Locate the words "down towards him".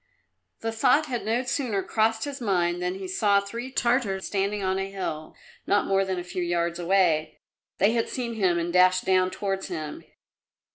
9.05-10.03